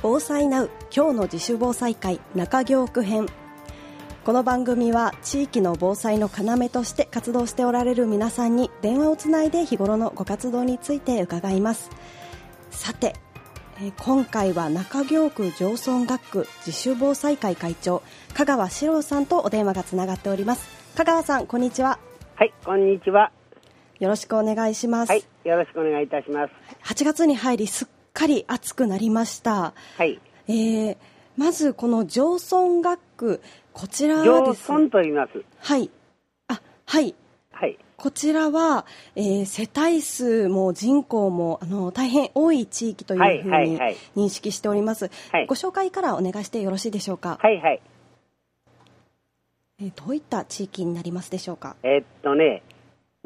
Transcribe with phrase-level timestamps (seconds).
[0.00, 3.26] 防災ナウ今日の自主防災会中京区編。
[4.24, 11.90] この番組は地域の防災の要として活動しておられる皆さんに電話をつないで日頃のご活動について伺います。
[12.70, 13.14] さて
[13.80, 18.04] え今回は中京区上村学区自主防災会会長
[18.34, 20.68] 香川史郎さんとお電話がつながっております。
[20.94, 21.98] 香川さんこんにちは。
[22.36, 23.32] はいこんにちは。
[23.98, 25.08] よろしくお願いします。
[25.08, 26.52] はいよろしくお願いいたします。
[26.84, 27.88] 8月に入りすっ
[28.18, 29.74] かり暑くなりました。
[29.96, 30.20] はい。
[30.48, 30.96] えー、
[31.36, 33.40] まずこの上村学区
[33.72, 35.44] こちらは上です村と言います。
[35.60, 35.90] はい。
[36.48, 37.14] あはい。
[37.52, 37.78] はい。
[37.96, 38.86] こちらは、
[39.16, 43.96] えー世帯数も人口もあの大変多い地域というふうはいはいにはい。
[44.16, 45.46] 認識しております、はい。
[45.46, 47.80] ご紹介からお願いしてよろしいでしょうか、はいはい。
[49.80, 51.76] えーどういった地域になりますでしょうか？
[51.82, 52.62] えーっとね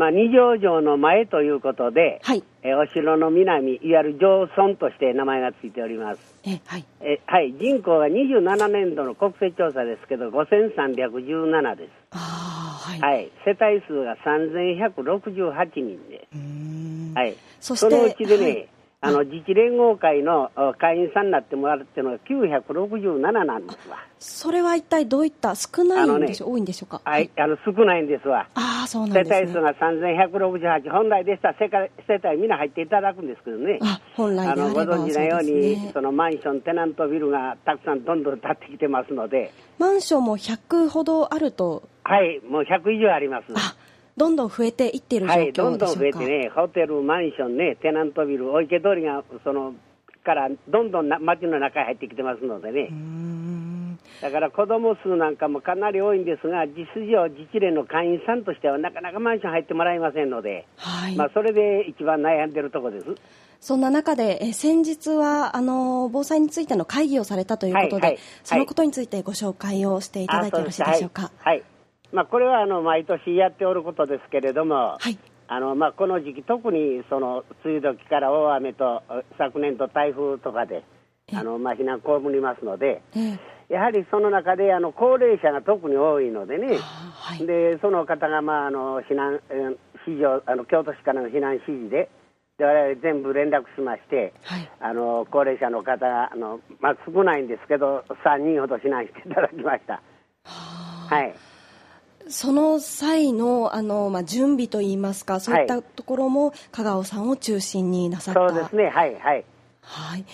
[0.00, 2.42] まあ二条城の前ということで、はい。
[2.62, 6.20] えーお城の南いわゆる上村として名前がついております。
[6.42, 6.86] えーはい。
[7.02, 7.52] えーはい。
[7.60, 11.90] 人口が27年度の国勢調査ですけど5317です。
[12.12, 13.30] ああはい、はい。
[13.44, 16.26] 世帯数が3168人で。
[17.14, 17.36] はい。
[17.60, 18.68] そしてのうちでね、はい
[19.02, 23.96] あの自治連合会のあ会員さんになってもらうっていうのが967なんですわ。
[24.18, 27.00] それは一体どういった少ないんでしょう、多いんでしょうか？
[27.02, 28.46] はい、あの少ないんですわ。
[28.54, 33.78] ああそうな世んですね帯数が3168、本来でしたら世界世帯みんな入っていただくんですけどね。
[33.80, 43.44] あ本来あのご存知のようにですねそのマンション、テナントビルがたくさんどんどん建ってきてますので、マンションも100ほどあるとはい、もう100以上あります。
[43.54, 43.76] あ
[44.20, 49.72] どんどん増えていっている状はい、どんどん況でしょうか、増えてね、ホテル、マンションね、テナントビル、お池通りがその
[50.22, 52.90] からどんどんな街の中へ入ってきてますのでね。
[54.20, 63.06] だから子供数なんかもかなり多いんですが、実情、自治連の会員さんとしてはなかなかマンション入ってもらえませんので、はい、まあ、それで一番悩んでるとこです。
[63.60, 71.30] そんな中で、え先日はあの防災についての会議をされたということで、はいはいそのことについてご紹介をしていただいてよろしいでしょうか？
[71.38, 71.62] はい、はい
[72.12, 75.18] まあ、これはあの毎年やっておることですけれども、はい。
[75.48, 79.02] あのまあ、この時期、特にその梅雨時から大雨と
[79.36, 80.84] 昨年と台風とかで
[81.32, 83.38] えあの、まあ、避難被りますので、え
[83.70, 83.74] え。
[83.74, 86.78] やはりその中であの高齢者が特に多いのでね。
[86.80, 87.46] あはい。
[87.46, 89.76] でその方が、まあ、あの避難、えー
[90.06, 92.08] 指示をあの京都市からの避難指示で
[92.56, 94.70] で我々全部連絡しまして、はい。
[94.80, 99.94] あの高齢者の方があの、まあ、少ないんですけど3人ほど避難していただきました。
[99.94, 100.00] は
[100.44, 101.49] あはい
[102.30, 109.44] その際のあの、まあ、準備といいますかそういったところも香川さんを中心になさった、そうですね、はいはい。
[109.82, 110.24] はい、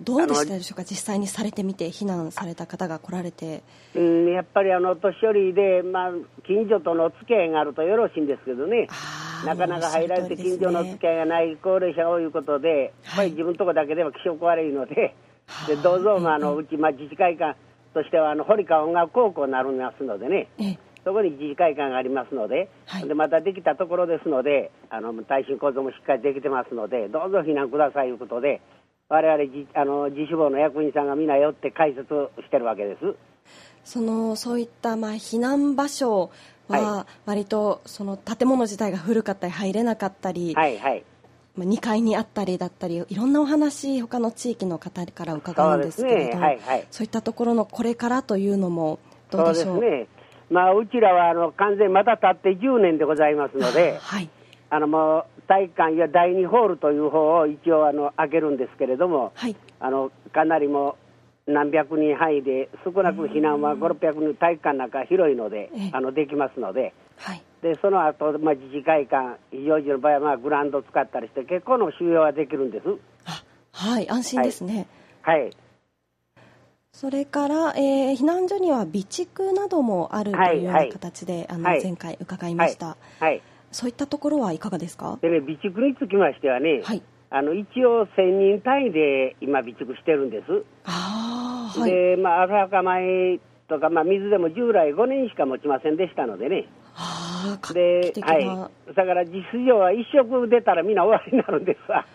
[0.00, 3.62] どうでしたでしょうか実際にされてみて避難された方が来られて。
[3.94, 6.10] うん、やっぱりあのお年寄りで、まあ、
[6.46, 8.88] 近所とのお付き合いがあるとよろしいんですけどね、
[9.46, 15.14] なかなか入られて近所のお付き合いがない高齢者が多いことで、やっぱり自分のとこだけでは気色悪いので、
[15.68, 17.56] でどうぞ、まあ、あのうち、まあ、自治会館
[17.94, 23.08] としてはあの堀川音楽高校になりますのでね、ええそこに自治会館がありますので、はい。
[23.08, 28.60] でまたできたところですので、あの耐震構造もしっかりできてますので、どうぞ避難くださいということで、
[29.08, 33.14] 我々自あの自主防の役員さんが皆寄って解説をしてるわけです。
[33.84, 36.30] そのそういったまあ避難場所
[36.68, 41.04] はは割とその建物自体が古かったり入れなかったり、はいはい。
[41.54, 46.86] まあ、2階にあったりだったりいろんなお話他の地域の方から伺うんですけれどそういはい。
[46.90, 48.98] そういったところのこれからというのも
[49.30, 50.08] どそううでしょうですね、
[50.50, 54.30] まあ、うちらはあの完全また経って10年でございますので、はい。
[54.70, 59.56] あのもう体育館や第2ホールという方を一応あの開けるんですけれども、はい。
[59.80, 60.96] あのかなりも
[61.46, 66.94] う何百人範囲で、少なく避難は5、600人、体育館なんか広いのでええ、あのできますので。
[67.16, 67.42] はい。
[67.62, 72.84] でその後、まあ自治会館、非常時の場合はまあグラウンドを使ったりして、結構の収容はできるんです。
[73.26, 74.86] あはい安心ですね、
[75.22, 75.50] はい、
[76.94, 80.90] それから、えー避難所には備蓄などもあるというようはない。
[80.92, 81.82] 形で、あのはい。
[81.82, 85.18] 前回伺いました、はい、そういったところはいかがですか？
[85.20, 87.02] でね、備蓄につきましてはね、はい。
[87.30, 90.64] あの一応、1000人単位で今、備蓄してるんです。
[90.84, 91.90] ああはい。
[91.90, 96.68] で、まあ、アルファ化米とか、まあ、水でも従来5年しか持ちませんでしたのでね、
[97.74, 102.06] で、はい、だから実情は一食出たらみんな終わりになるんですわ。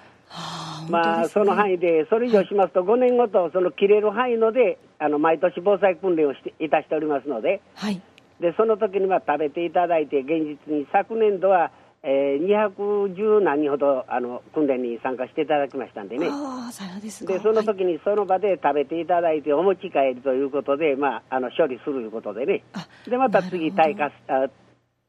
[0.90, 8.02] まあ、その範囲で、それ以上しますと、5年ごと、その切れる範囲ので、あの毎年防災訓練をしていたしておりますので、はい。
[8.40, 11.72] でその時には食べていただいて、現実に昨年度は、
[12.02, 16.30] えー、210何人ほどあの訓練に参加していただきましたんでね。
[16.72, 17.34] そうですか。
[17.34, 17.66] でそのはい。
[17.66, 22.64] 時にその場で食べていただいてお持ち帰りということで、まあ、あの処理するということでね。
[22.74, 24.48] あでまた次あ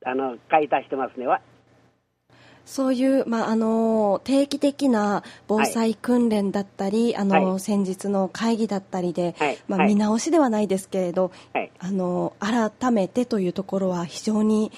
[0.06, 1.26] あの買い足してますね。
[1.26, 1.40] わ
[2.70, 9.34] そういう、まあ、あの定期的な防災訓練だったり、あの先日の会議だったりで、
[9.66, 11.32] まあ、見直しではないですけれど、
[11.80, 14.70] あの改めてというところは非常に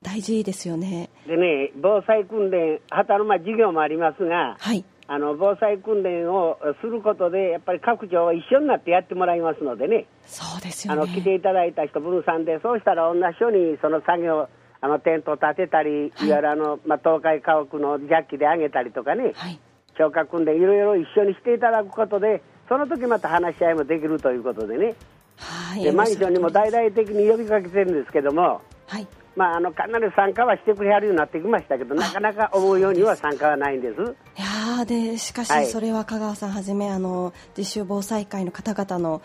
[0.00, 1.10] 大事ですよね。
[1.26, 14.48] でね、防災訓練、旗の間授業もありますが、はい、あの防災訓練をすることで、やっぱり各庁は一緒になってやってもらいますのでね、そうですよ、ね、あの来ていただいた人分散で、そうしたら同じようにその作業、
[14.80, 19.58] あのテントを立てたり、はい、いわゆるあの、まあ、東海家屋のジャッキで上げたりとかね、はい、
[19.96, 24.94] 消火訓練、いろいろ一緒にしていただくことで、その時また話し合いもできるということでね、
[25.36, 29.06] はい、でマンションにも大々的に呼びかけてるんですけども、はい。
[29.36, 34.02] まあ、あのかなり参加はしてくれはるようになってきましたけど、なかなか思うようには参加はないんです。
[34.02, 39.22] いやでしかし、それは香川さんはじめあの実習防災会の方々の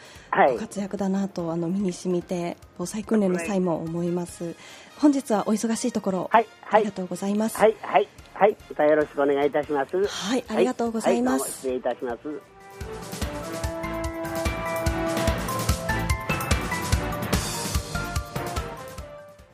[0.52, 4.56] ご活躍だなと、あの身にしみて防災訓練の際も思います。
[5.04, 7.58] 本日はお忙しいところ、はい、ありがとうございます。
[7.58, 9.98] はい、はい、はい、よろしくお願いいたします。
[9.98, 11.52] はい、ありがとうございます。
[11.52, 12.53] 失礼いたします。